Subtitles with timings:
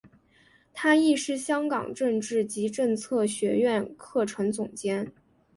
[0.73, 5.11] 他亦是香港政治及政策学苑课程总监。